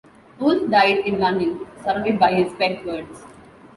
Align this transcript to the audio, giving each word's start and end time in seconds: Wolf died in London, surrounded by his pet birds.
Wolf 0.39 0.67
died 0.71 1.05
in 1.05 1.19
London, 1.19 1.59
surrounded 1.83 2.17
by 2.17 2.33
his 2.33 2.51
pet 2.53 2.83
birds. 2.83 3.23